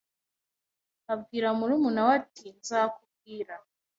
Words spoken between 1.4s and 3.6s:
murumuna we ati: "Nzakubwira."